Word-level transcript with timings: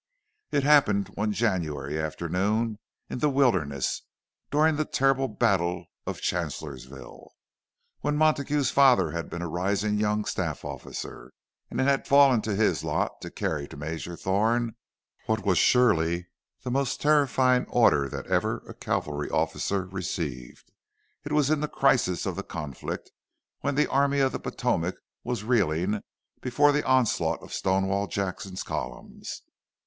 It 0.49 0.63
had 0.63 0.63
happened 0.63 1.09
one 1.09 1.31
January 1.31 1.99
afternoon 1.99 2.79
in 3.07 3.19
the 3.19 3.29
Wilderness, 3.29 4.01
during 4.49 4.75
the 4.75 4.83
terrible 4.83 5.27
battle 5.27 5.85
of 6.07 6.21
Chancellorsville, 6.21 7.29
when 7.99 8.17
Montague's 8.17 8.71
father 8.71 9.11
had 9.11 9.29
been 9.29 9.43
a 9.43 9.47
rising 9.47 9.99
young 9.99 10.25
staff 10.25 10.65
officer, 10.65 11.33
and 11.69 11.79
it 11.79 11.83
had 11.83 12.07
fallen 12.07 12.41
to 12.41 12.55
his 12.55 12.83
lot 12.83 13.21
to 13.21 13.29
carry 13.29 13.67
to 13.67 13.77
Major 13.77 14.17
Thorne 14.17 14.75
what 15.27 15.45
was 15.45 15.59
surely 15.59 16.25
the 16.63 16.71
most 16.71 16.99
terrifying 16.99 17.67
order 17.67 18.09
that 18.09 18.25
ever 18.25 18.63
a 18.67 18.73
cavalry 18.73 19.29
officer 19.29 19.85
received. 19.85 20.71
It 21.23 21.31
was 21.31 21.51
in 21.51 21.59
the 21.59 21.67
crisis 21.67 22.25
of 22.25 22.35
the 22.35 22.41
conflict, 22.41 23.11
when 23.59 23.75
the 23.75 23.87
Army 23.87 24.17
of 24.19 24.31
the 24.31 24.39
Potomac 24.39 24.95
was 25.23 25.43
reeling 25.43 26.01
before 26.41 26.71
the 26.71 26.83
onslaught 26.87 27.43
of 27.43 27.53
Stonewall 27.53 28.07
Jackson's 28.07 28.63
columns. 28.63 29.43